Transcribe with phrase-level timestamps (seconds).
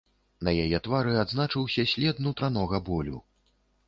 [0.45, 3.21] На яе твары адзначыўся след нутранога болю.